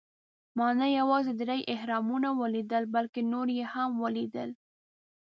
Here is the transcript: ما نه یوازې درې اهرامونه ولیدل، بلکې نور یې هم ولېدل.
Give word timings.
ما 0.57 0.67
نه 0.79 0.87
یوازې 0.99 1.33
درې 1.41 1.59
اهرامونه 1.75 2.29
ولیدل، 2.41 2.83
بلکې 2.95 3.21
نور 3.33 3.47
یې 3.57 3.65
هم 3.73 3.91
ولېدل. 4.03 4.49